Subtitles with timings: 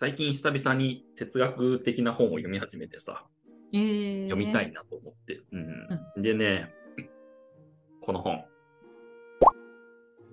[0.00, 3.26] 最近久々に哲学的な本を読み始めてさ、
[3.74, 5.42] えー、読みたいなと思って。
[5.52, 6.22] うん。
[6.22, 6.72] でね、
[8.00, 8.42] この本。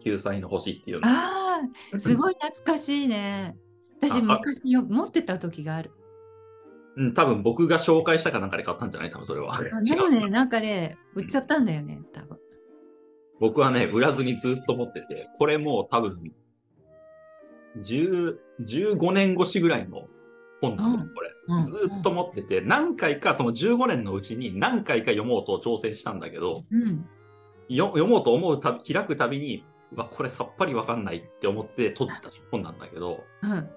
[0.01, 1.07] 救済の星っていうの。
[1.09, 1.59] あ
[1.93, 3.57] あ、すごい懐かしいね。
[3.99, 5.91] 私、昔よ持ってた時がある。
[6.95, 9.11] うん、多分僕が紹介したかなんかで買ったんじゃない？
[9.11, 9.61] 多分それは。
[9.61, 10.29] でもね、う。
[10.29, 12.37] なんかね、売っちゃったんだよね、多分。
[13.41, 16.31] 僕はね、売らずにずっと持ってて、これもう多分、10
[17.79, 20.07] 15年越しぐらいの
[20.61, 21.29] 本なんだよ、うんこれ。
[21.29, 33.69] うんずっと持ってて、何回か、その15年のうちに何回か読もうと挑戦したんだけど、う読もうと思うたび開くたびに、うわ、これさっぱりわかんないって思って閉じた本なんだけど、うん。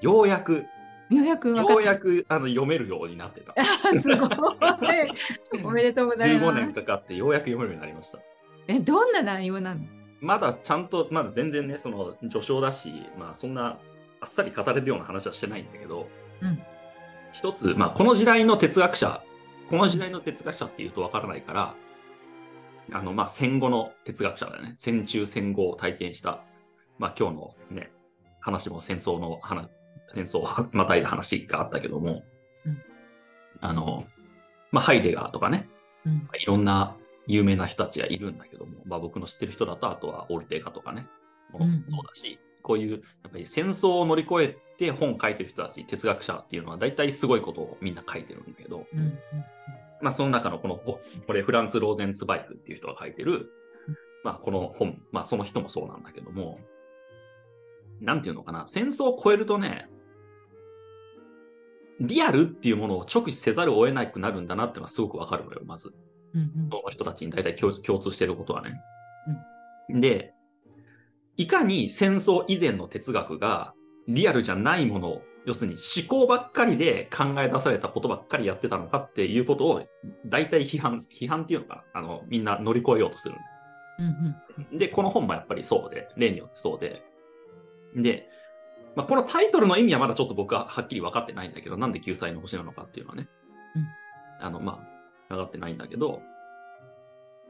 [0.00, 0.64] ようやく、
[1.10, 1.50] ようやく。
[1.50, 3.54] ようやくあの読めるようになってた。
[3.56, 3.64] あ
[4.00, 4.30] すごい。
[5.64, 6.46] おめでとうございます。
[6.46, 8.18] 15年かかってようやく読めるようになりました。
[8.68, 9.82] え、どんな内容なの？
[10.20, 13.78] まだちゃんと、まだ全然ね、その序章だし、まあそんな
[14.20, 16.08] あっさり語れるような話はしてないんだけど、
[16.40, 16.62] うん
[17.32, 19.22] 一つ、まあこの時代の哲学者、
[19.68, 21.74] この時代の哲学者っていうとわからないから、
[22.92, 24.74] あの、まあ戦後の哲学者だよね。
[24.76, 26.42] 戦中戦後を体験した、
[26.98, 27.92] まあ今日のね、
[28.40, 29.68] 話も戦争の話、
[30.12, 32.24] 戦争をまたいだ話があったけども、
[32.66, 32.82] うん
[33.60, 34.06] あの、
[34.72, 35.68] まあハイデガーとかね、
[36.04, 36.28] うん。
[36.38, 36.96] いろんな
[37.32, 41.06] 有名な人たちがいるんだけども、まあ、僕の知ってる人だと、あとはオルテガとかね、
[41.52, 42.96] もうんそうだし、こういう、や
[43.28, 49.18] っぱり戦争を乗り越えて本書いてる人たち、哲学者っていうのは大体すごいことをみんな書いてるんだけど、うん。
[50.02, 53.50] まあその中のこの、ここれフランツ・ローゼンツバイクっていう人が書いてる、
[54.24, 56.58] まあこの本、まあその人もそうなんだけども、
[58.00, 59.88] なんていうのかな、戦争を超えるとね、
[62.00, 65.92] リアルっていうものを直視せざるを得なくなるんだなっていうのはすごくわかるのよ、まず。
[66.34, 66.40] うん。
[66.40, 68.80] うんその人たちに大体共共通していることはね。
[69.88, 70.32] で、
[71.36, 73.74] いかに戦争以前の哲学が
[74.06, 79.82] リアルじゃないものを、要するに思考ばっかりで考え出されたことばっかりやってたのかっていうことを
[80.26, 82.00] 大体批判、批判っていうのかな？
[82.00, 83.34] あの、みんな乗り越えようとする。
[83.98, 84.06] うん。
[84.70, 84.78] うん。
[84.78, 87.02] で、この本もやっぱりそうで、例によってそうで。
[87.96, 88.28] で、
[88.94, 93.28] まあ、このタイトルの意味はまだちょっと僕ははっきり分かってないんだけど、なんで救済の星なのかっていうのはね。
[93.74, 93.86] うん
[94.42, 94.99] あの、まあ、
[95.30, 96.22] 分かってないんだけど、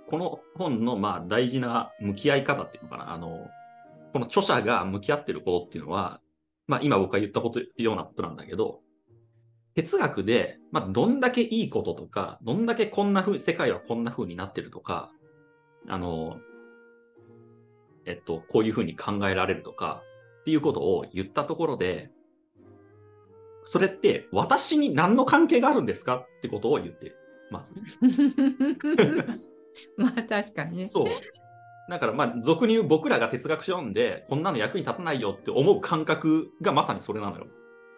[0.07, 3.13] この本のまあ大事な向き合い方っていうのかな。
[3.13, 3.49] あの、
[4.13, 6.21] この著者が向き合ってることっていうのは、
[6.67, 8.81] まあ今僕が言ったこと、ようなことなんだけど、
[9.75, 15.13] 哲学で、まあどんだけいいこととか、どんだけこんな風、世界はこんな風になってるとか、
[15.89, 16.39] あの、
[18.05, 20.03] えっと、こういう風に考えられるとか、
[20.41, 22.11] っていうことを言ったところで、
[23.65, 27.20] それって私に何の関係があるんですかってことを言ってる。
[27.51, 27.75] まず。
[29.97, 30.87] まあ確かにね。
[30.87, 31.07] そう。
[31.89, 37.47] だからまあ、俗に言う僕らが哲学書読んで、こんなの役に立たないよって思う感覚がまさにそれなのよ。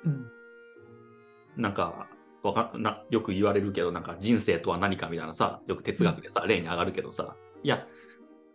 [0.04, 0.26] うん。
[1.56, 2.08] なんか、
[2.42, 7.86] わかなよく言われるけど、なんか人生とは何かみたいなさ、よく哲学でさ、例に上がるけどさ、いや、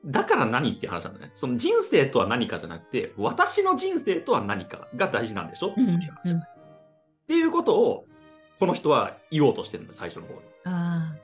[0.05, 1.31] だから何って話なんだね。
[1.35, 5.71] その人生とは何かじゃなくて、私の人生とは何かが大事なんでしょ？
[5.71, 8.05] っていう話じゃないっていうことを、
[8.59, 11.16] この人は言おうとしてるんだよ、最初の方ああ。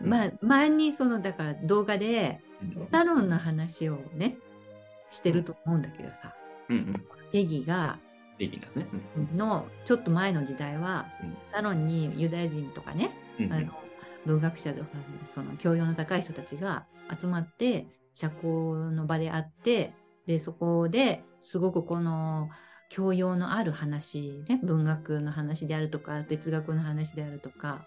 [0.00, 2.86] まあ前にそのだから動画でに。
[2.92, 4.36] サロンの話をね
[5.08, 6.34] してると思うんだけどさ、
[6.68, 7.04] うんうん。
[7.32, 7.98] ペギが
[8.38, 8.86] できないですね。
[9.34, 13.72] のちょっと前の時代はうんサロンにユダヤ人とかね、うんうんあの
[14.26, 14.90] 文学者とか
[15.34, 16.84] その教養の高い人たちが
[17.18, 19.94] 集まって社交の場であって
[20.26, 22.50] でそこですごくこの
[22.90, 27.86] 教養のある話ね文学の話であるとか哲学の話であるとか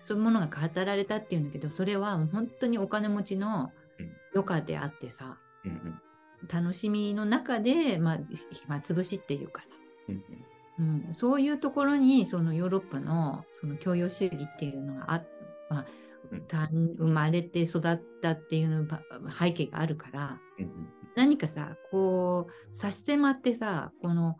[0.00, 4.10] そういうものが語られたっていうんだけどそれは本当にお金持ちのうん。
[4.34, 5.38] 余暇であってさ
[6.52, 8.18] 楽しみの中で、まあ、
[8.50, 9.68] 暇つぶしっていうかさ。
[10.08, 10.24] うん
[10.76, 15.24] うん、そういうところにそのヨーロッパのその教養主義っていうのがあ、
[15.70, 15.86] まあ
[16.98, 18.88] 生まれて育ったっていう
[19.38, 20.38] 背景があるから
[21.14, 24.36] 何かさこう差し迫ってさこの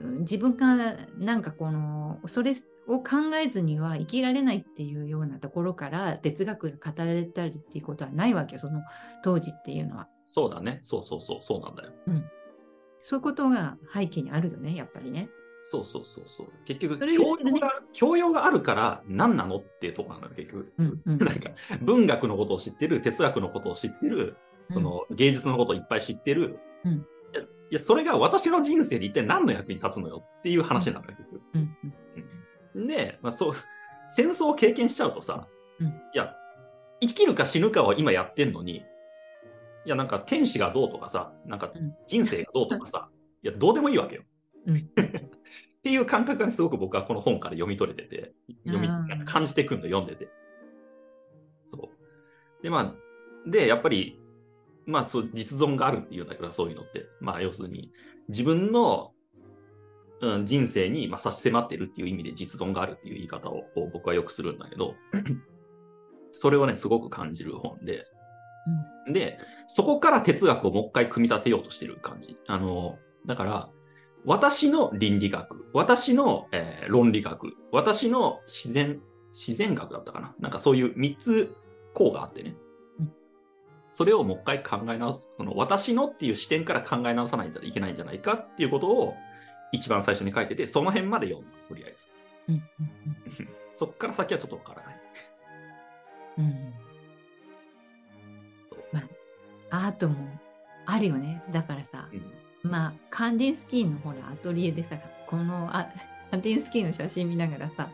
[0.00, 2.54] うん自分がなんかこのそれ
[2.88, 8.80] を考えずには生きられないっていうようなところから哲学が語られたりっていうことはないわけよその
[9.22, 10.08] 当時っていうのは。
[10.26, 10.80] そうだね。
[10.82, 11.90] そうそうそう、そうなんだよ。
[13.00, 15.28] そういうことが背景にあるよねやっぱりね。
[15.70, 16.46] そうそうそうそう。
[16.64, 20.72] 結局、教養が、教養があるから何なのっていうところなのよ、結局。
[20.78, 21.50] うんうん なんか、
[21.82, 24.36] 文学のことを知ってる、哲学のことを知ってる、
[24.70, 26.58] その芸術のことをいっぱい知ってる。
[26.84, 31.37] うんいや、いやそれが私の人生で一体何の役に立つのよっていう話なのよ、結局。
[32.78, 33.54] うんうんで、まあそう、
[34.08, 35.46] 戦争を経験しちゃうとさ、
[35.80, 36.34] うんいや、
[37.00, 38.76] 生きるか死ぬかは今やってんのに、
[39.86, 43.08] いや、なんか天使がどうとかさ、なんかうん人生がどうとかさ、
[43.42, 44.22] いや、どうでもいいわけよ。
[44.66, 48.32] うんっていう感覚が、ね、すごく僕はこの本から読み取れてて、
[48.66, 50.28] 読みうん感じてくるの読んでて。
[51.66, 51.90] そ
[52.60, 52.62] う。
[52.62, 52.94] で、まあ、
[53.48, 54.20] で、やっぱり、
[54.86, 57.06] まあそう、実存があるっていうんだけど、そういうのって。
[57.20, 57.92] まあ、要するに、
[58.28, 59.12] 自分の、
[60.20, 64.94] うん、人生に、まあ、差し迫ってるっていう意味で実存があるっていう言い方をを僕はよくするんだけど、
[66.32, 68.04] それをね、すごく感じる本で、
[69.10, 72.36] で、そこから哲学をもう一回組み立てようとしてる感じ。
[72.46, 73.70] あの、だから、
[74.24, 79.00] 私の倫理学、私の、えー論理学、私の自然、
[79.32, 81.54] 自然学だったかななんかそういう三つ
[81.94, 82.56] 項があってね
[82.98, 83.12] うん。
[83.90, 85.28] それをもう一回考え直す。
[85.36, 89.14] その私のっていう視点から考え直さないといけないんじゃないかっていうことを
[89.72, 92.08] 一番最初に書いてて、その辺まで読んだ、とりあえず。
[92.48, 93.48] うんうん
[93.78, 95.00] そっから先はちょっとわからない。
[96.38, 96.74] うんうん
[98.92, 99.00] ま
[99.70, 100.16] あ、アートも
[100.84, 101.44] あるよね。
[101.52, 105.88] だからさ、うんまあ、カンディンスキーのほら、アトリエでさ、このあ
[106.30, 107.90] カンディンスキーの写真見ながらさ、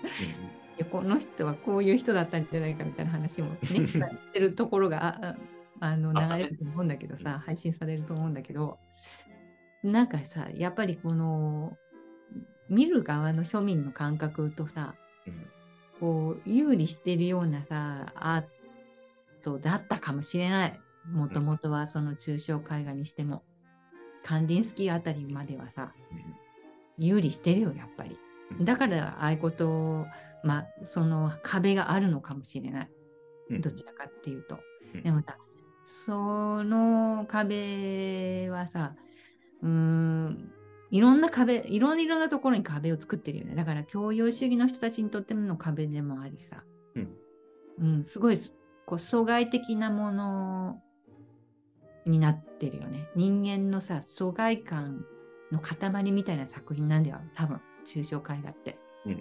[0.76, 5.36] いやこの人はこういう人だったんじゃないかみたいな話もね、 されてるところが
[5.80, 8.78] あの流れると思うんだけどさ、配信されると思うんだけど、
[9.84, 11.76] なんかさ、やっぱりこの、
[12.70, 14.94] 見る側の庶民の感覚とさ、
[15.26, 15.46] うん
[16.00, 18.44] こう、有利してるようなさ、アー
[19.42, 20.80] トだったかもしれない。
[21.10, 23.44] もともとはその抽象絵画にしても。
[24.24, 25.92] カンディンスキーあたりまではさ、
[26.96, 28.18] 有利してるよ、やっぱり。
[28.58, 30.06] うんだから、ああいうことを、
[30.42, 32.90] まあ、その壁があるのかもしれない。
[33.50, 34.58] うんどちらかっていうと。
[34.94, 35.36] うんでもさ、
[35.84, 38.94] その壁はさ、
[39.64, 40.52] うーん、
[40.90, 43.54] いろんな壁、いろんないろんなところに壁を作ってるよね。
[43.54, 46.62] だから、共有主義の人たちにとっての壁でもありさ、
[46.94, 47.08] うん
[47.80, 48.38] うん、すごい
[48.86, 50.82] こう阻害的なもの
[52.06, 53.08] になってるよね。
[53.16, 55.04] 人間のさ、疎外感
[55.50, 58.78] の塊みたいな作品なんだよ、多分、抽象絵画って。
[59.06, 59.20] うんうん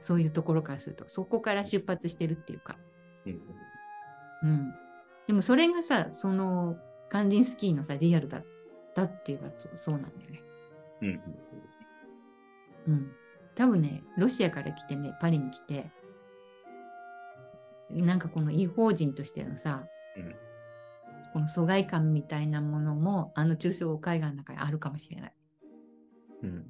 [0.00, 2.78] そういうところからすると、そこから出発してるっていうか。
[3.26, 3.40] うん
[4.44, 4.74] うん。
[5.26, 6.76] でもそれがさ、その、
[7.08, 8.44] カンディンスキーのさ、リアルだっ
[8.98, 10.42] たって言えばそそうなんだよね。
[11.02, 11.22] うんうん
[12.86, 13.12] うん。
[13.54, 15.90] 多分ね、ロシアから来てね、パリに来て、
[17.90, 19.84] なんかこの違法人としてのさ、
[20.16, 20.34] うん
[21.34, 25.34] この疎外感みたいなものも、あの抽象絵画の中にあるかもしれない。
[26.42, 26.66] うん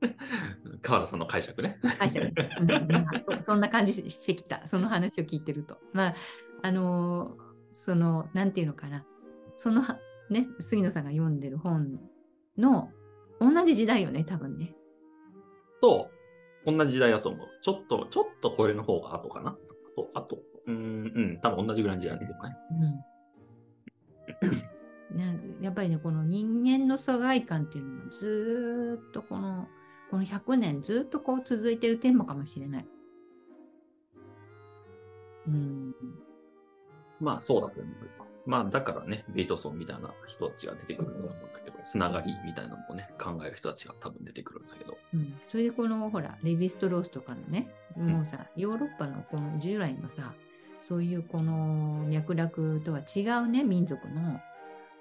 [0.80, 1.78] 川原さんの解釈ね。
[1.98, 5.78] 解釈うんそそんな感じしてきた、その話を聞いてると。
[5.92, 6.14] まあ、
[6.62, 9.04] あのーその、なんていうのかな、
[9.56, 9.98] そのは、
[10.30, 12.00] ね、杉野さんが読んでる本
[12.56, 12.90] の
[13.40, 14.74] 同じ時代よね、多分ね。
[15.80, 16.10] と、
[16.64, 17.48] 同じ時代だと思う。
[17.60, 19.50] ちょっと、ちょっとこれの方が後かな。
[19.50, 19.56] あ
[19.96, 22.56] と、あと、うーん、うん、多分同じぐらいの時代だけどね。
[25.12, 29.68] うん、なやっぱりね、この人間の疎外感っていうのはずーっとこの、
[30.10, 32.86] この100年ずっとこう続いてるテーマかもしれない。
[35.48, 35.94] うん。
[37.20, 37.94] まあ、そうだと思う。
[38.18, 38.21] ま
[38.60, 44.98] あ、だからね、ベイトソンみたいな人たちが出てくると思うんだけど、つながりみたいなのもね、考える人たちが多分出てくるんだけど。
[45.14, 50.32] うん、それでこのほらレヴィストロースとかのねもうさヨーロッパのこの従来のさ
[50.82, 54.40] そういうこの脈絡とは違うね民族の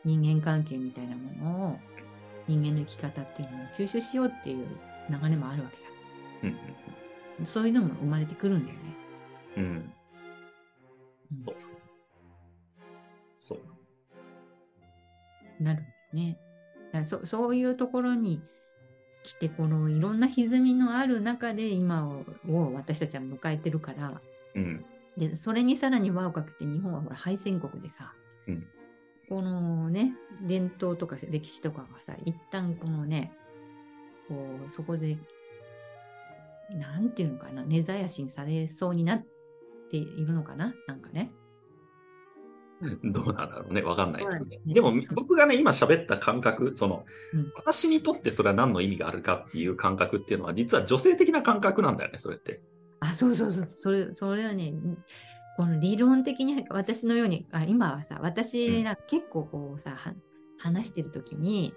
[0.03, 1.79] 人間関係みたいなものを
[2.47, 4.67] 人間の生き方っていうのを吸収しようっていう
[5.09, 5.87] 流れもあるわけさ
[6.43, 6.57] うん
[7.45, 8.83] そういうのも生まれてくるんだよね。
[9.57, 9.69] うんうん。
[9.69, 9.83] うん。
[11.39, 11.55] うんそう。
[13.41, 13.59] そう。
[15.63, 15.83] なる
[16.13, 16.37] ね。
[16.93, 18.39] だそそういうところに
[19.23, 24.21] 来てこのいろんな歪みのある中で今をを私たちは迎えてるから
[24.53, 24.85] うん。
[25.17, 28.13] でそれにさらに輪をかけて日本はほら敗戦国でさ、
[28.47, 28.67] うん
[29.27, 33.31] このね伝統とか歴史とかがさ一旦このね
[34.27, 34.35] こ
[34.69, 35.17] うそこで
[36.71, 39.25] なんていうのかな根絶やしにされそうになっ
[39.89, 41.31] ているのかななんかね。
[43.03, 43.81] どうなんだろうね。
[43.81, 44.59] わかんないけどね。
[44.65, 52.61] でも、僕がね、今喋った感覚、その、うん私にとってそれは何の意味があるかっていう感覚っていうのは、実は女性的な感覚なんだよね、それって。
[53.01, 54.73] あそうそうそうそれそれはね
[55.57, 60.13] この理論的に私のようにあ今はさ私が結構こうさ、は
[60.57, 61.73] 話してる時に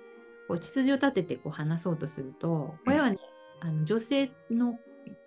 [0.46, 3.16] こう秩序を立ててこう話そうとするとこれはね、
[3.60, 4.78] あの女性の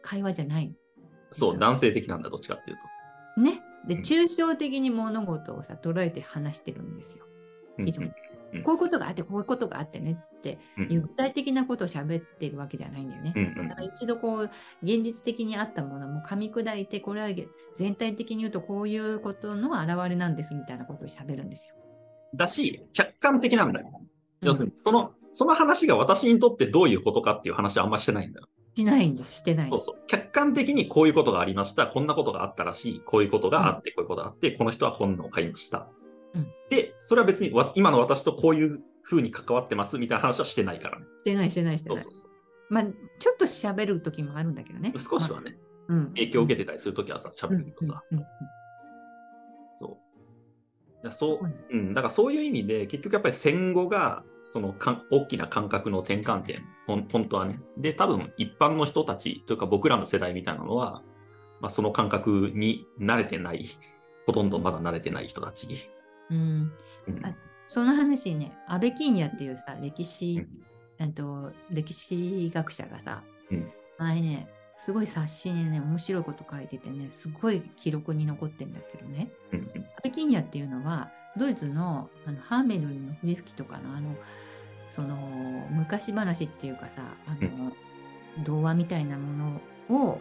[0.03, 0.75] 会話じゃない。
[1.31, 2.77] そう、男性的なんだ、どっちかっていう
[3.36, 3.41] と。
[3.41, 3.62] ね。
[3.88, 7.25] でうん抽象的に物事をさ捉えて話してるんですよ。
[7.79, 8.12] うん非常に
[8.53, 10.58] うんこういうことがあってこういうことがあってねって
[10.89, 13.34] 具体的なことを喋ってるわけじゃないんだよね。
[13.58, 14.50] だから一度こう
[14.84, 17.29] 現実的にあったものも噛み砕いてこれは
[17.75, 21.75] 全体的に言うとこういうことの表れなんですみたいなことを喋るんですよ。
[22.36, 24.01] だし、客観的なんだよ。
[24.41, 28.48] 要するに、そのその話が私にとってどういうことかっていう話はあんましてないんだよ。
[28.77, 29.69] しないんだ、してない。
[29.69, 29.96] そうそう。
[30.07, 31.88] 客観的にこういうことがありました。
[31.88, 33.01] こんなことがあったらしい。
[33.05, 35.88] こういうことがあって、こういうことがあって、この人はこんなのを買いました。
[36.34, 41.05] うんで、それは別にわ今の私とこういう風に関わってますみたいな話はしてないからね。
[41.19, 42.03] してない、してない、してない。
[42.03, 42.31] そうそうそう。
[42.69, 42.84] まあ、
[43.19, 44.93] ちょっと喋る時もあるんだけどね。
[44.98, 45.57] 少しはね、
[45.88, 48.03] まあ、うん、影響を受けてたりするときはさ、うん喋るけどさ。
[49.79, 49.98] そ
[51.01, 51.03] う。
[51.03, 57.60] だそううん、だからそういう意味で、結局やっぱり戦後が、そのかん大きな感覚の転換点、ほん本当はね。
[57.77, 61.04] で、多分一般の人たちというか僕らの世代みたいなのは、
[61.60, 63.68] まあ、その感覚に慣れてない、
[64.25, 65.89] ほとんどまだ慣れてない人たち。
[66.30, 66.72] うん。
[67.08, 67.25] うん。
[67.25, 67.36] あ
[67.68, 70.48] その話ね、安倍金也っていうさ、歴う史ん、
[71.00, 73.72] えっと歴史学者がさ、うん。
[73.98, 79.66] 前ね、すごい冊子にね、面白いこと書いててね、すごい記録に残ってんだけどね、うんうん。
[79.66, 84.15] 安倍金也っていうのは、ドイツのあのハーメルンの笛吹きとかの、あの、
[84.88, 85.15] その
[85.72, 87.72] 昔話っていうかさ、あの、
[88.44, 90.20] 童話みたいなものを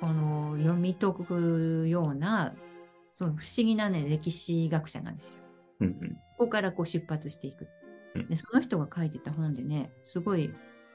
[0.00, 2.54] この読み解くような、
[3.18, 5.40] その不思議なね、歴史学者なんですよ。
[5.80, 5.94] うんうん。
[6.36, 7.68] ここからこう出発していく。
[8.14, 8.28] うん。
[8.28, 10.52] で、その人が書いてた本でね、すごい、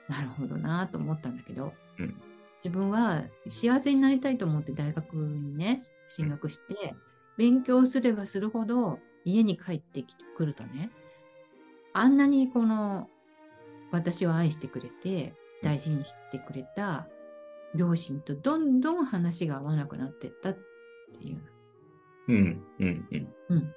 [0.09, 2.21] なるほどなと思ったんだけど、うん。
[2.63, 6.93] 自分は幸せになりたいと思って大学にね、進学して、
[7.37, 10.89] 勉強すればするほど家に帰ってきくるとね、
[11.93, 13.09] あんなにこの
[13.91, 17.07] 私を愛してくれて、大事にしてくれた
[17.75, 20.57] 両親とどんどん話が合わなくなってったっ
[21.19, 21.41] ていう。
[22.29, 23.73] うんうんうん。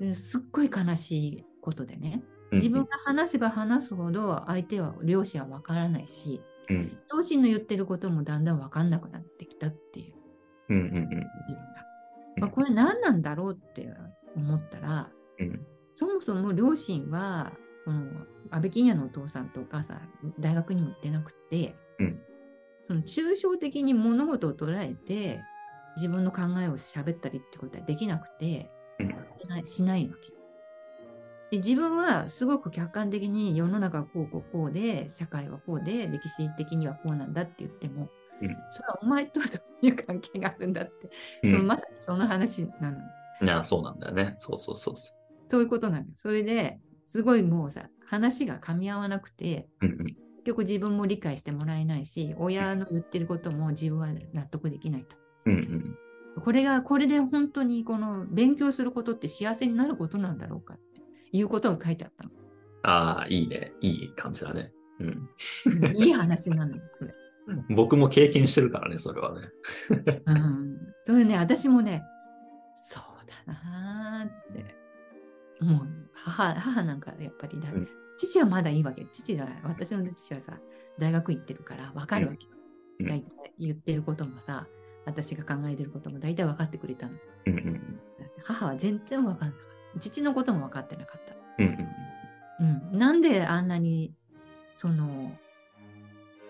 [0.00, 2.22] ですっごい悲しいことでね。
[2.50, 2.58] うん。
[2.58, 6.98] 自分が話せば話すほど相手は両親は分からないしうん。
[7.12, 10.14] 両親の言ってることもだんだん分かんなくなってきたっていう。
[10.70, 11.10] うんうんうん。
[12.36, 13.92] まあ、これ何なんだろうって
[14.36, 15.66] 思ったらうん。
[15.94, 17.52] そもそも両親は
[17.84, 18.06] この
[18.50, 20.00] 安倍金也のお父さんとお母さん
[20.38, 22.20] 大学にも行ってなくて、うん。
[22.88, 25.40] その抽象的に物事を捉えて
[25.96, 29.66] 自分の考えを喋ったりってことはできなくてうん。
[29.66, 30.38] しないわけよ。
[31.50, 38.08] で自分はすごく客観的に世の中はこうこうこうで社会はこうで歴史的にはこうなんだって言っても、
[38.40, 38.48] うん。
[38.70, 39.46] それはお前とど
[39.82, 41.10] ういう関係があるんだって、
[41.42, 41.50] うん。
[41.50, 42.98] そのまさにその話なの。
[43.42, 44.36] いや、そうなんだよね。
[44.38, 45.12] そうそうそうそ
[45.48, 46.12] そういうことなのよ。
[46.16, 49.86] それですごいもうさ話が噛み合わなくてう。
[49.86, 55.16] うんうん結局自分も理解してもらえないし親の言ってることも自分は納得できないと。
[55.46, 55.98] うんうん
[56.40, 61.02] これがこれで本当にこの勉強することって幸せになることなんだろうかって
[61.36, 62.30] いうことが書いてあったの。
[62.84, 63.72] ああ、いいね。
[63.82, 64.72] いい感じだね。
[64.98, 66.02] うん。
[66.02, 67.14] いい話なのよ、それ。
[67.76, 69.48] 僕も経験してるからね、それはね。
[70.24, 70.78] うん。
[71.04, 72.02] それね、私もね、
[72.76, 73.00] そ
[73.44, 74.82] うだなーって。
[75.64, 79.04] もう母、母なんかやっぱりだ、うん父はまだいいわけ。
[79.10, 80.58] 父が、私の父はさ、
[80.98, 82.46] 大学行ってるから分かるわけ。
[82.46, 84.68] うん大体言ってることもさ、
[85.06, 87.14] 私が考えてることも大体分かってくれたの。
[87.46, 88.00] うん
[88.44, 90.00] 母は全然分かんなかった。
[90.00, 91.34] 父のことも分かってなかった。
[91.58, 91.66] うん
[92.60, 94.14] うんうん、なんであんなに
[94.76, 95.32] その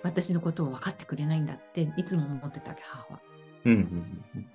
[0.02, 3.20] 私のことを分かってくれないんだっていつも思ってたわけ母は。
[3.64, 3.78] うんうん
[4.34, 4.46] うん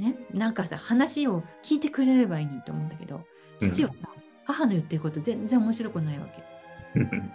[0.00, 3.20] ね、なんかさ話を聞いてくれればいいのにと思うんだけど
[3.60, 4.08] 父はさ、
[4.46, 7.00] 母の言ってること全然面白くないわけ。
[7.00, 7.32] うん。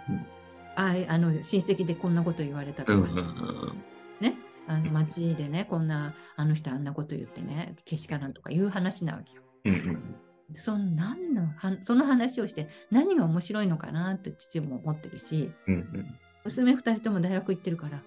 [0.74, 3.82] ああの親戚でこんなこと言われたとか、うんうんうん
[4.20, 4.36] ね。
[4.66, 9.42] あの街でねこんなあの人あんなこと言ってねけしからんとかいう話なわけよ。
[9.66, 10.16] うんうん。
[10.54, 16.18] その何のはその話をして何が面白いのかなって父も思ってるし、うんうん。
[16.44, 18.02] 娘2人とも大学行ってるから、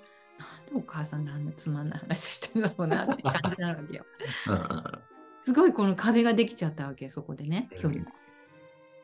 [0.74, 4.06] お母さんであんなつまんない話してるんだろうなって感じなわけよ。
[5.42, 8.12] すごいこの壁ができちゃったわけ、そこでね、距離が。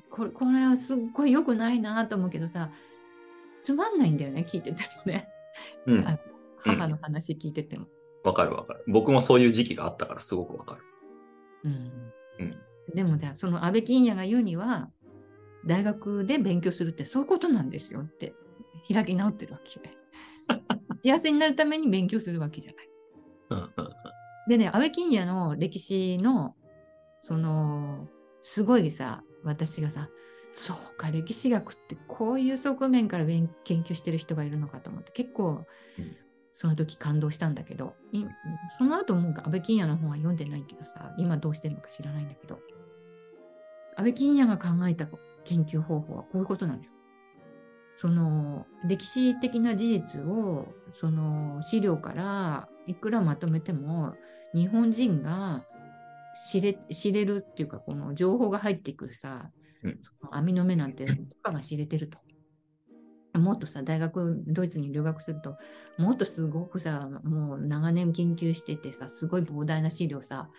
[0.10, 2.72] これこれはすっごい良くないなと思うけどさ、
[3.64, 5.28] つまんないんだよね、聞いててもね。
[5.86, 6.20] うん
[6.58, 7.88] 母の話聞いてても。
[8.24, 8.84] わかるわかる。
[8.88, 10.82] 僕もそういう時期があったからすごくわかる。
[11.66, 11.92] うん
[12.40, 12.58] うん
[12.94, 14.92] でもね、その安倍金也が言うには、
[15.66, 18.34] 大学で勉強するってそういうことなんですよって
[18.92, 19.80] 開き直ってるわけ。
[21.06, 22.90] 幸せになるために勉強するわけじゃない。
[23.52, 23.90] うんうん
[24.48, 26.56] でね、安倍金也の歴史の、
[27.22, 28.08] その、
[28.44, 30.10] すごいさ、私がさ、
[30.52, 35.66] そうか、歴史学ってこういう側面から勉研究してる人がいるのかと思って、結構
[35.98, 36.16] うん、
[36.54, 38.24] その時感動したんだけど、い
[38.78, 42.60] その後もう安倍金也の本は読んでないけどさ、今どうしてるのか知らないんだけど、
[43.98, 45.08] 安倍金也が考えた
[45.44, 46.90] 研究方法はこういうことなのよ。
[47.98, 50.68] その歴史的な事実を
[51.00, 54.16] その資料からいくらまとめても
[54.54, 55.64] 日本人が
[56.50, 59.50] 知れ知れるっていうかこの情報が入ってくるさ、
[59.84, 60.00] うん
[60.32, 62.18] 網の目なんてとかが知れてると。
[63.38, 65.58] もっとさ、大学、ドイツに留学すると、
[65.98, 70.50] もっとすごくさ、もう長年研究しててさ、すごい膨大な資料さ、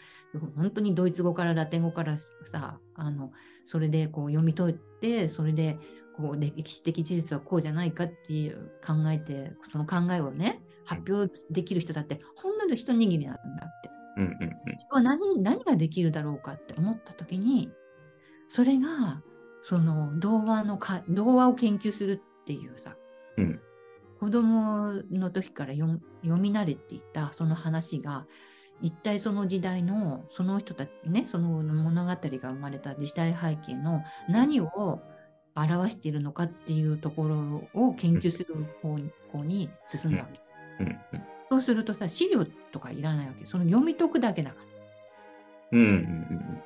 [0.57, 3.33] 本当にドイツ語からラテン語からさ、あの
[3.65, 5.79] それでこう読み解いて、それで
[6.17, 13.91] こう歴史的事実はこうじゃないかっていう考えて、その考えをね、発表できる人だって、ほんの一握りなんだって。
[14.17, 14.79] うんうんうん。
[14.79, 17.71] 人は何何ができるだろうかって思った時に
[18.49, 19.23] それが
[19.63, 22.97] その童話のか童話を研究するっていうさ、
[23.37, 23.61] うん
[24.19, 28.27] 子供の時から読読み慣れていたその話が
[28.81, 35.03] 一体その時代のその人たちねその物語が生まれた時代背景の何を
[35.57, 38.99] 表しているのかっていうところを研究する方
[39.33, 40.41] 向に進んだわけ。
[40.81, 44.57] うんうんそうするとさ資料とかいらないわけその読み解くだけだか
[45.73, 45.79] ら。
[45.79, 46.63] うんうん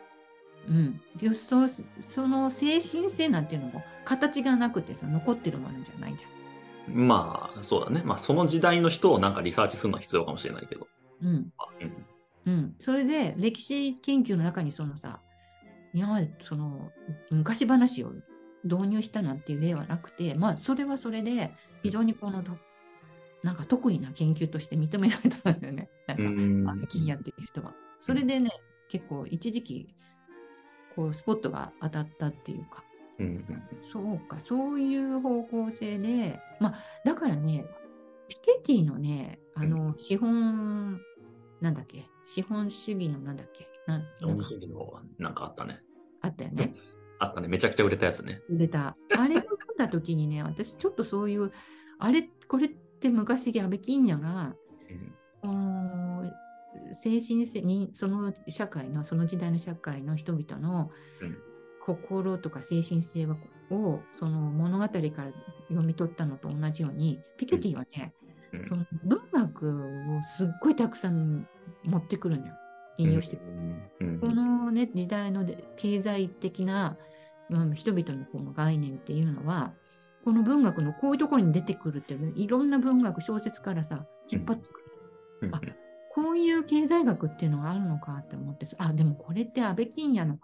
[0.69, 1.69] うん、でそ
[2.15, 6.95] その精神性なんていうのも形がなくてさ残ってるものじゃないじゃん。
[6.95, 7.09] うん。
[7.09, 8.03] まあ、そうだね。
[8.05, 10.87] まあ、その時代の人をなんかリサーチするのは必要かもしれないけど。
[11.23, 12.07] うんまあうん
[12.47, 15.21] うん、それで歴史研究の中にそのさ
[15.93, 16.91] 今までその
[17.31, 18.13] 昔話を
[18.65, 21.53] 導入したなんていう例はなくてまあそれはそれで
[21.83, 22.53] 非常にこのと
[23.43, 25.89] なんか得意な研究として認められたんだよね。
[26.07, 27.75] なんかうんあの金やってる人は。
[27.99, 28.51] それでね、
[28.89, 29.95] 結構一時期
[30.95, 32.85] こうスポットが当たったっていうか。
[33.19, 33.63] うんうん
[33.93, 36.75] そうか、そういう方向性で、まあ、
[37.05, 37.67] だからね、
[38.29, 41.01] ピケティのね、あの、資本、
[41.61, 45.83] なんだっけ、資本主義のなんだっけ、な資本主義のなんかあったね。
[46.23, 46.75] あったよね。
[47.21, 47.49] あったね。
[47.49, 48.41] めちゃくちゃ売れたやつね。
[48.49, 48.97] 売れた。
[49.17, 51.53] あれを読んだ時にね、 私ちょっとそういう、
[51.99, 54.57] あれ、これって昔、安倍金也が、
[54.91, 56.31] うんこの
[56.93, 60.91] 精神性に、その社会の、その時代の社会の人々の
[61.23, 61.37] うん
[61.83, 63.27] 心とか精神性
[63.71, 65.11] を、その物語から
[65.69, 68.15] 読み取ったのと同じように、ピケティはね、
[68.53, 71.49] うんその文学をすっごいたくさん
[71.85, 72.55] 持ってくるのよ。
[73.03, 73.53] 引用してくる。
[73.53, 76.97] うんうんこのね、時代ので経済的な、
[77.51, 79.73] うん人々のこの概念っていうのは、
[80.25, 84.87] この文学のこういうところに出てくるっていうね、いろんな文学、小説からさ、引っ張ってくる。
[85.43, 85.61] うんあ
[86.13, 90.41] こういう経済学っていうのがあるのかって思ってさ、あ、でもこれって安倍金也の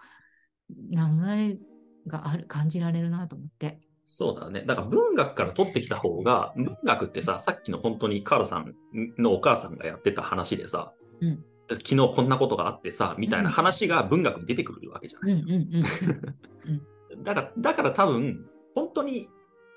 [0.71, 1.59] 流れ
[2.07, 3.81] がある感じられるなと思って。
[4.05, 4.63] そうだね。
[4.65, 8.75] だから文学から取ってきた方が、文学ってさ、さっきの本当にカールさん
[9.19, 15.33] のお母さんがやってた話でさ、うん昨日こんなことがあってさ、みたいな話が文学に出てくるわけじゃない。
[15.33, 15.85] うんうん
[17.15, 17.23] うん。
[17.25, 19.29] だから、だから多分、本当に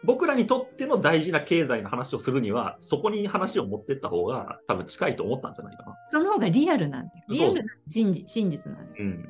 [0.03, 5.95] 僕らにとっての大事な経済の話をするには、そこに話を持ってった方が多分近いと思ったんじゃないかな。
[6.09, 7.25] その方がリアルなんだよ。
[7.29, 9.03] リアルな真実真実なんだよ。
[9.03, 9.23] うん。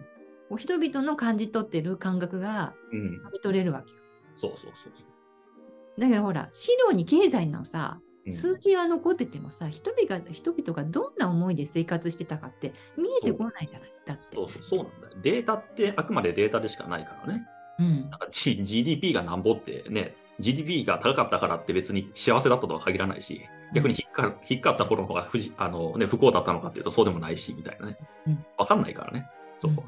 [0.49, 3.15] こう人々の感じ取ってる感覚がうん。
[3.17, 3.99] 読み取れるわけよ。
[4.35, 5.99] そうそうそう。
[5.99, 13.93] だからほら、資料に経済のさ、うん数字は残っててもさ、人々が人々がどんな思いで生活してたかって見えてこないじゃない。
[14.05, 14.23] だって。
[14.33, 15.13] そうそうそうなんだよ。
[15.21, 17.45] データってあくまでデータでしかないからね。
[17.79, 23.41] うんなんか GDP がなんぼってね、GDP が高かったからって別に幸せだったとは限らないし、
[23.73, 28.45] 逆に引っか引っかった頃の方が不じあの、ね、不幸だったのかっていうとそうでもないし、みたいなねうん。
[28.57, 29.83] わかんないからね、そこ。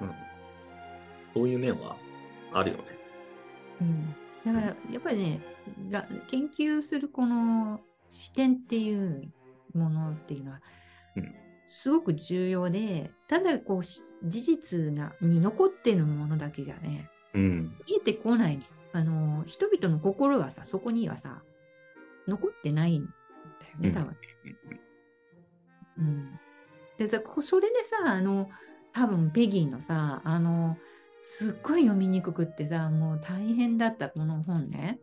[0.00, 0.14] うん。
[1.34, 1.96] そういう面は
[2.52, 2.84] あるよね。
[3.80, 5.40] うん、だからやっぱりね
[5.90, 9.30] が研究するこの視点っていう
[9.74, 10.60] ものっていうのは、
[11.16, 11.34] うん
[11.72, 17.76] すごく重要でただこうし事実がに残ってるものだけじゃねうん。
[17.86, 18.60] 見えてこない
[18.92, 21.42] あの人々の心はさそこにはさ
[22.26, 24.16] 残ってないんだよね多分。
[25.98, 26.40] うん、
[26.98, 28.50] でさこそれでさあの
[28.92, 30.76] 多分ペギーのさあの
[31.22, 35.00] すっごい読みにくくってさもう大変だったこの本ね。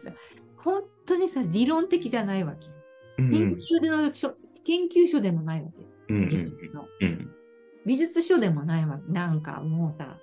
[0.00, 0.10] さ
[0.56, 2.68] 本当にさ理論的じゃないわけ
[3.18, 3.30] うん。
[3.30, 5.86] 研究での書研究書でもないわけ。
[6.08, 7.30] うん美術のうん。
[7.84, 9.12] 美術書でもないわけ。
[9.12, 10.18] なんかもうさ。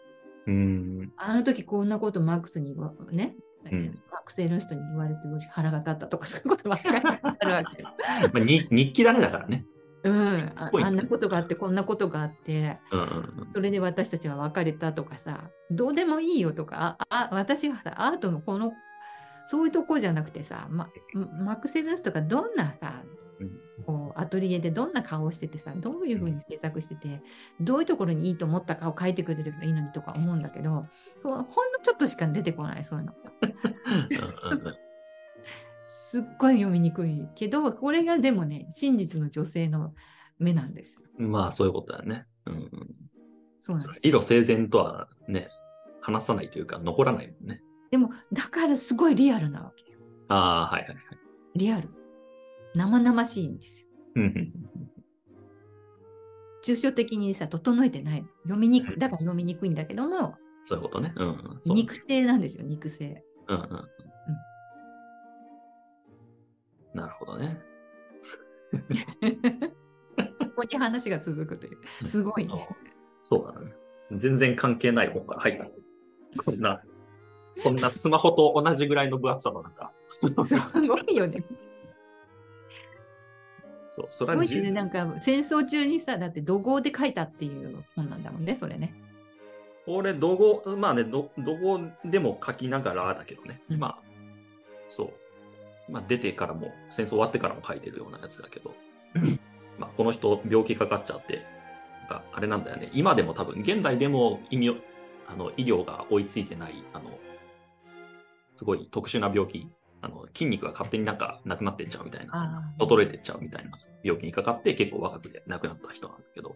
[0.45, 1.13] うん。
[1.15, 3.35] あの時こんなことマックスに言わね、
[3.71, 3.99] うん。
[4.11, 7.89] マックスの人に言われて腹が立ったとかそういうことばっかりあるわけよ。
[8.33, 9.65] まあに日記だねだからね。
[10.03, 18.73] うん、ああんなことがあってこんなことがあってうんうんそれで私たちは別れたとかさどうでもいいよとかああ私はさアートのこの
[19.45, 23.03] そういうとこじゃなくてさ、ま、マクセルスとかどんなさ
[23.39, 23.51] うん。
[23.85, 27.21] こうアトリエでどんな顔をしててさどういうふうに制作してて
[27.59, 30.87] どういうところにいいと思ったかを書いてくれればいいのにとか思うんだけど
[31.23, 31.45] ほほんの
[31.83, 33.13] ちょっとしか出てこないそういうの。
[35.93, 39.93] すっごい読みにくいけどこれがでもね真実の女性の
[40.39, 41.03] 目なんです。
[41.17, 42.25] まあそういうことだよね。
[42.47, 42.69] うんうん
[43.61, 43.99] そうなんです。
[44.03, 45.47] 理路整然とはね、
[46.01, 47.61] 話さないというか、残らないもんね。
[47.91, 49.99] でも、だからすごいリアルなわけよ。
[50.27, 50.99] ああ、はいはいはい。
[51.55, 51.89] リアル。
[52.75, 53.87] 生々しいんですよ。
[54.15, 54.53] うんうん
[56.65, 58.25] 抽象的にさ、整えてない。
[58.43, 61.13] 読みにくうんだから読みにくいんだけども、そういうことね。
[61.15, 63.23] うん肉声なんですよ、肉声。
[63.47, 63.89] うんうんうん。
[66.93, 67.61] なるほどね。
[70.55, 72.07] ここに話が続くという。
[72.07, 72.67] すごいね。
[73.23, 73.73] そうだね。
[74.11, 75.65] 全然関係ない本から入った。
[76.43, 76.81] こんな、
[77.57, 79.91] そんなスマホと同じぐらいの分厚さの中。
[80.07, 81.43] すごいよね。
[83.87, 84.71] そう、そすごいよね。
[84.71, 88.95] なんか戦争中にさ、だって怒号で書いたっていう本なんだもんね、それね。
[89.85, 93.61] 俺、怒号、まあね、ど怒号でも書きながらだけどね。
[93.69, 94.01] うんまあ、
[94.87, 95.13] そう。
[95.89, 98.73] まあ、出てからも、戦争終わってからも書いてるようなやつだけど、
[99.77, 101.45] まあ、この人、病気かかっちゃって、
[102.09, 102.91] あれなんだよね。
[102.93, 104.79] 今でも多分、現代でも医療
[105.27, 107.17] あの医療が追いついてない、あの、
[108.55, 109.67] すごい特殊な病気、
[110.01, 112.73] あの筋肉が勝手になんかなくなってっちゃうみたいな。
[112.77, 113.71] あ衰えてっちゃうみたいな
[114.03, 116.55] 病気にかかって結構若くで亡くなった人なんだけど。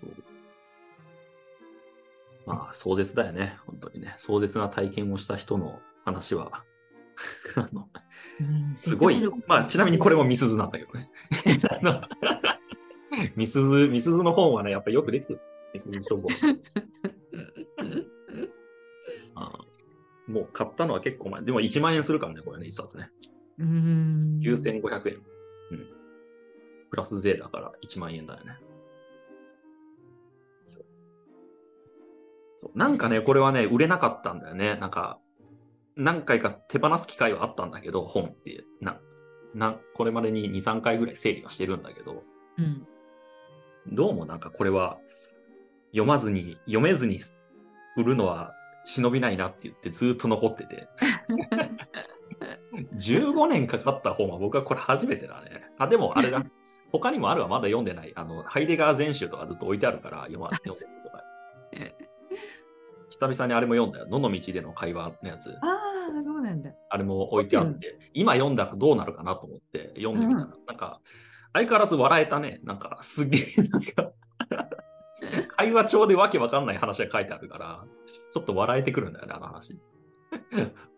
[0.00, 0.10] そう。
[2.46, 3.58] まあ、壮絶だよね。
[3.66, 4.14] 本当にね。
[4.16, 6.64] 壮絶な体験をした人の話は、
[7.56, 7.88] あの、
[8.40, 9.20] うんすごい。
[9.46, 11.10] まあ、ちなみにこれもミスズなんだけどね。
[11.70, 12.02] あの
[13.36, 15.40] ミスズ、ミスズの本はね、やっぱよくできてる。
[15.74, 16.28] ミスズ消防。
[19.34, 19.52] あ
[20.28, 21.42] ーもう買ったのは結構前。
[21.42, 23.10] でも1万円するからね、これね、一冊ね。
[23.58, 24.40] うん。
[24.42, 25.16] 9500円。
[25.72, 25.86] うん。
[26.90, 28.58] プラス税だから1万円だよね。
[30.64, 30.84] そう。
[32.56, 34.76] そうなんかね、これはね、売れなかったんだよね。
[34.76, 35.18] なんか、
[35.98, 38.64] 何回か手放す機会はあったんだけど、本って。
[38.80, 39.00] な、
[39.52, 42.22] な、これまでに2、3回ぐらい整理はしてるんだけど、
[42.56, 42.86] うん。
[43.88, 44.98] どうもなんかこれは、
[45.90, 47.18] 読まずに、読めずに
[47.96, 50.88] 売るのは忍びないなって言ってずーっと残ってて。
[52.94, 55.64] 15年かかった本は僕はこれ初めてだね。
[55.78, 56.44] あ、でもあれだ。
[56.92, 58.12] 他にもあるわ、まだ読んでない。
[58.14, 61.24] あの、ハイデガー全集とかずっと置いてあるから読ま読んでるとか。
[63.10, 64.06] 久々にあれも読んだよ。
[64.06, 65.50] 野の道での会話のやつ。
[65.50, 65.78] あ
[66.18, 66.70] あ、そうなんだ。
[66.90, 71.00] あれも置いてあって、今読んだらどうなるかなと思って読んでみたら、なんか、
[71.52, 72.60] 相変わらず笑えたね。
[72.64, 74.12] なんか、すげえ、なんか、
[75.56, 79.78] 会話帳でわけわかんない話が書いてあるから、ちょっと笑えてくるんだよね、あの話。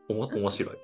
[0.08, 0.76] おも面白い。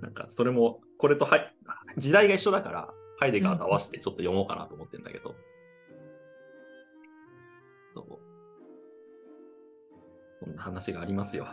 [0.00, 1.54] なんか、それも、これとはい、
[1.98, 2.88] 時代が一緒だから、
[3.18, 5.30] ハイデガーと合わせてちょっと読もうかなと思ってるんだけど。
[5.30, 5.49] そう。
[10.40, 11.48] こんな話がありますよ。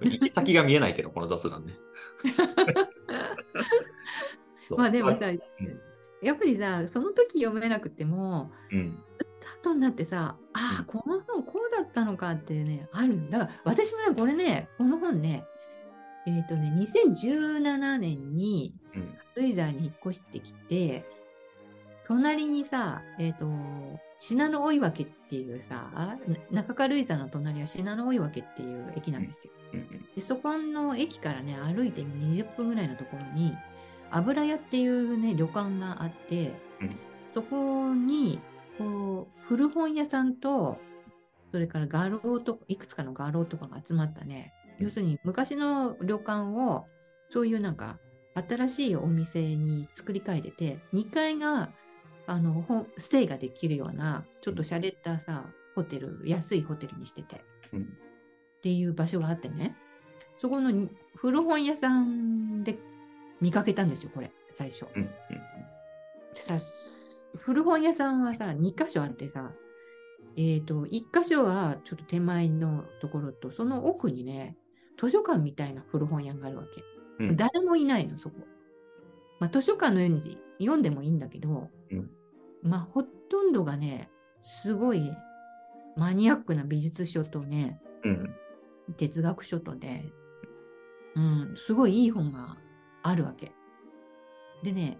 [0.00, 1.74] 行 き先が見えないけど、この雑談ね。
[4.76, 5.38] まあでもさ、ん
[6.22, 9.02] やっぱりさ、その時読めなくても、うん。
[9.60, 13.30] 後になってさ、ああ、この本こうだったのかってね、ある。
[13.30, 15.44] だから私もね、これね、この本ね、
[16.26, 19.14] えっ、とね、2017年にうん。
[19.34, 21.04] 軽井沢に引っ越してきて、
[22.06, 23.46] 隣にさ、えっ、と、
[24.18, 25.90] 信濃追分っていうさ、
[26.50, 29.50] な中軽井沢の隣は信濃追分っていう駅なんですよ。
[29.74, 29.88] うん。
[30.14, 33.54] でそこの駅からね、歩いて20分ぐらいのところに、
[34.10, 36.96] 油屋っていうね、旅館があって、うん
[37.36, 38.40] そこに、
[38.78, 40.78] こう、古本屋さんと、
[41.52, 46.86] それから画廊と、いくつかの画廊とかが集まったね、要するに昔の旅館を、
[47.28, 47.98] そういうなんか、
[48.48, 51.68] 新しいお店に作り変えてて、2階が、
[52.26, 57.44] あの、ほステイができるような、ちょっと洒落たさ、ホテル、安いホテルにしてて。
[57.72, 57.82] うん。
[57.82, 57.86] っ
[58.62, 59.76] ていう場所があってね、
[60.36, 62.78] そこのに古本屋さんで
[63.40, 64.86] 見かけたんですよ、これ、最初。
[64.94, 65.08] うん。
[66.34, 66.58] さ
[67.36, 69.52] 古本屋さんはさ、2箇所あってさ、
[70.36, 74.56] えっ、と、1箇所はちょっと手前のところと、その奥にね、
[74.98, 76.82] 図書館みたいな古本屋があるわけ。
[77.18, 78.36] うん誰もいないの、そこ。
[79.40, 81.75] まあ、図書館のように読んでもいいんだけど、うん
[82.62, 84.10] まあ、ほとんどがね、
[84.42, 85.12] すごい
[85.96, 88.34] マニアックな美術書とね、うん。
[88.96, 90.06] 哲学書とね、
[91.16, 92.56] うん、すごいいい本が
[93.02, 93.52] あるわけ。
[94.62, 94.98] でね、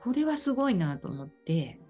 [0.00, 1.80] これはすごいなと思って、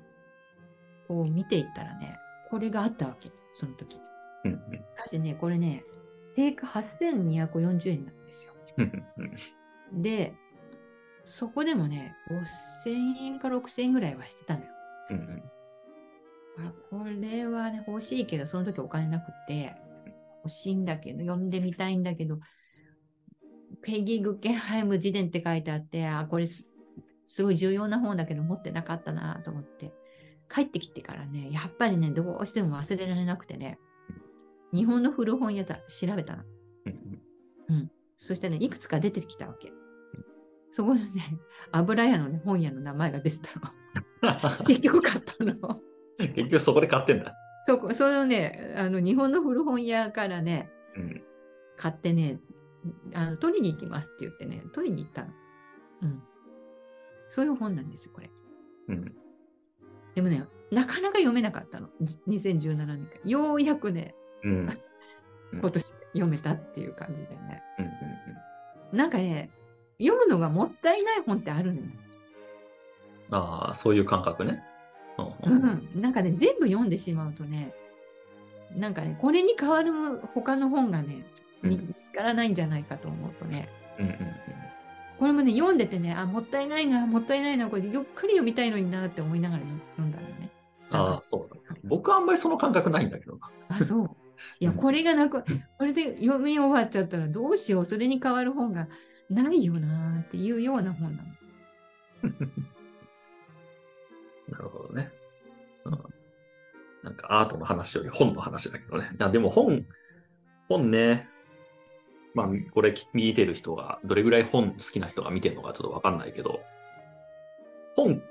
[1.06, 2.18] こう見ていったらね、
[2.50, 4.00] これがあったわけ、その時。
[4.44, 4.52] うん。
[4.52, 4.58] し
[5.02, 5.84] かしね、これね、
[6.34, 8.52] 定価8240円なんですよ。
[8.78, 8.82] う
[9.98, 10.02] ん。
[10.02, 10.34] で、
[11.26, 14.70] そこでもね、5000円か6000円ぐらいはしてたのよ。
[15.10, 15.42] うん。
[16.58, 19.74] あこれはね、欲しいけど、その時お金なくて、
[20.44, 22.38] 欲しいんだけど、読んでみたいんだけど、
[23.82, 26.66] ペギー・グッケンハイム自伝って書いてあって、あ、これす
[27.26, 29.92] すごい重要な本だけど持ってなかったなと思って。
[30.48, 33.78] 帰ってきてからね、やっぱりね、どうしても忘れられなくてね、
[34.72, 36.44] 日本の古本屋だ調べたの。
[37.68, 39.72] うんそしたらね、いくつか出てきたわけ。
[40.76, 41.38] そこにね、
[41.72, 44.64] 油屋の、ね、本屋の名前が出てたの。
[44.68, 45.80] 結局買ったの。
[46.18, 47.34] 結局そこで買ってんだ。
[47.64, 51.24] そこ、そのね、あの日本の古本屋からね、うん。
[51.78, 52.42] 買ってね、
[53.14, 55.32] あの取りに行きますって言ってね、取りに行ったの。
[56.02, 56.22] うん。
[57.30, 58.30] そういう本なんですよ、これ。
[58.88, 59.16] うん。
[60.14, 61.88] でもね、なかなか読めなかったの。
[62.28, 63.20] 2017年から。
[63.24, 64.50] ようやくね、うん。
[64.52, 64.68] うん。
[64.68, 64.78] うん
[65.58, 67.62] 今年読めたっていう感じでね。
[68.92, 68.98] うん。
[68.98, 69.50] なんかね、
[69.98, 71.86] 読むのがもったいない本ってあるのよ。
[73.30, 74.62] ああ、そういう感覚ね。
[75.18, 75.88] ううんん。
[76.00, 77.74] なんかね、全部読んでしまうとね、
[78.74, 81.26] なんかね、これに代わる他の本がね、
[81.62, 84.06] 見つからないんじゃないかと思うとね、うん。
[84.06, 84.16] うん。
[85.18, 89.62] これもね、読んでてね、あ、もったいないな、もったいないな、これゆっくり読みたいのになって思いながら
[89.96, 90.50] 読んだのね。
[90.90, 91.80] ああ、そうだね。
[91.84, 93.50] 僕はあんまりその感覚ないんだけどな。
[93.68, 94.10] あ、そう。
[94.60, 95.42] いや、うんこれがなく、
[95.78, 98.88] これで読み終わっちゃったらどうしよう、それに代わる本が
[99.30, 101.28] ないよなっていうような本なの。
[104.48, 105.10] なるほどね。
[105.84, 106.04] うん。
[107.02, 109.10] なんかアートの話より本の話だけどね。
[109.18, 109.86] いや、でも本、
[110.68, 111.28] 本ね。
[112.34, 116.60] まあ、これ見てる人が、どれぐらい本好きな人が見てるのかちょっとわかんないけど、
[117.94, 118.22] 本、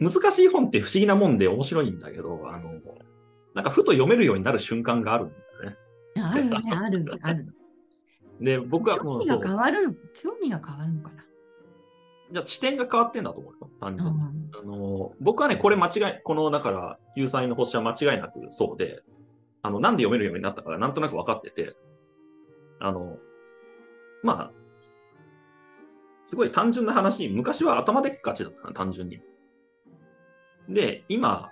[0.00, 2.80] 難しい本って不思議なもんで面白いんだけど、あの、
[3.54, 5.76] なんかふと読めるようになる瞬間があるんだよね。
[6.20, 7.52] あるね、あるね、あるの。
[8.40, 11.24] で、僕はも興味が変わるの、興味が変わるのかな。
[12.32, 14.18] じゃあ視点が変わってんだと思うよ、単う純に。
[14.18, 19.02] んあの、僕はね、これ間違い、この、だから、救済の星は間違いなくそうで、
[19.62, 21.76] あの、なんで読めるようになったかなんとなく分かってて、
[22.80, 23.18] あの、
[24.22, 24.52] まあ、
[26.24, 29.20] すごい単純な話、昔は頭でっかちだったな、単純に。
[30.68, 31.50] で、今、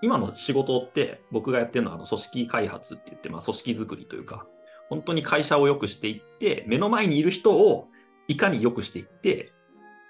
[0.00, 4.46] 今の仕事って僕がやってるのはあの組織開発って言って、まあ組織作りというか、
[4.88, 7.88] 本当に会社を良くしていって、目の前にいる人を
[8.26, 9.52] いかに良くしていって、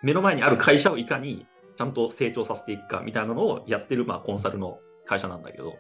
[0.03, 5.79] 目の前にある会社をいかにちゃんと成長させていくかみたいなのをやってる、まあ、コンサルの会社なんだけど、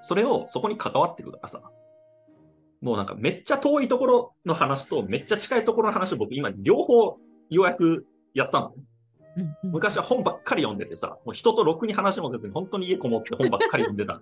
[0.00, 1.62] それを、そこに関わってるからさ、
[2.80, 7.16] もうなんかめっちゃ遠いところの話とめっちゃ近いところの話を僕今両方
[7.48, 8.74] ようやくやったのね。
[9.36, 14.20] うんうん昔は本ばっかり読んでてさ、もう人とろくに話もせずに本当に家こもって本ばっかり読んでた。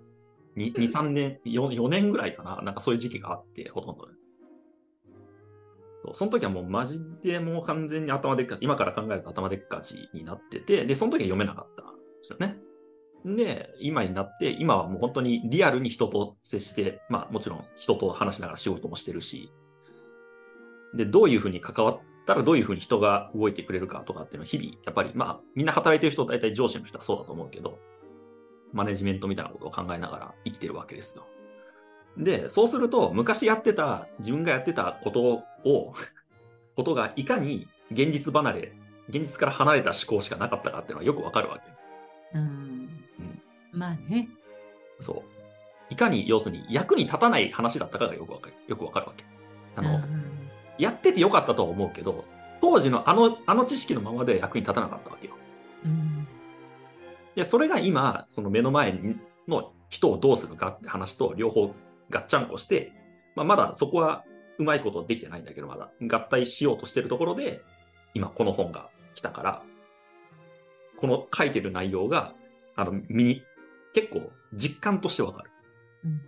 [0.57, 2.61] 2、2 3年4、4年ぐらいかな。
[2.61, 4.13] なんかそういう時期があって、ほとんどね。
[6.13, 12.57] その時はもうマジでもう完全に頭でっかち、今から考えると頭でっかちになってて、で、その時は読めなかったんですよね。
[13.23, 19.51] で、今になって、今はもう本当にリアルに人と接して、まあもちろん人と話しながら仕事もしてるし、
[20.95, 27.77] で、どういうふうに関わったらどういうふうに人が動いてくれるかとかっていうのは日々、やっぱりまあみんな働いてる人、大体上司の人はそうだと思うけど、
[28.73, 31.25] マネジメントみたいなことを考えながら生きてるわけですよ。
[32.17, 35.93] で、そうすると、昔やってた、自分がやってたことを、
[36.75, 38.73] ことがいかに現実離れ、
[39.09, 42.37] 現実から離れた思考しかなかったかっていうのはよくわかるわけ。
[42.37, 42.89] うん
[43.71, 44.29] まあね。
[44.99, 45.23] そう。
[45.89, 49.23] いかに、要するに役に立たない話だったかがよくわかる、よくわかるわけ。
[49.75, 50.31] あの、うん
[50.81, 52.25] やっててよかったとは思うけど、
[52.59, 55.35] 当時のあの、あの知識のままでは役に立たなかったわけよ。
[57.35, 58.99] うんで、それが今、その目の前
[59.47, 61.73] の人をどうするかって話と両方
[62.09, 62.91] ガッチャンコして、
[63.35, 64.23] まあ、まだそこは
[64.57, 67.61] うまいことできてないんだけど、まだ合体しようとしてるところで、
[68.13, 69.63] 今この本が来たから、
[70.97, 72.33] この書いてる内容が、
[72.75, 73.43] あの、身に、
[73.93, 75.51] 結構実感としてわかる。
[76.05, 76.21] うん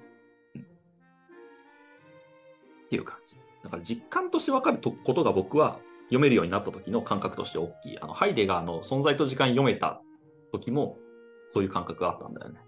[2.86, 3.36] っていう感じ。
[3.64, 8.00] だから実感としてわかるとことが僕は読めるようになった時の感覚として大きい。
[8.00, 10.02] あの、ハイデガーの存在と時間読めた
[10.54, 11.00] 時も、
[11.54, 12.60] そういう感覚があったんだよね。